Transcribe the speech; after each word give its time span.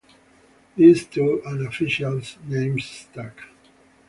These 0.77 1.05
two 1.05 1.43
unofficial 1.45 2.19
names 2.47 2.85
stuck. 2.85 3.39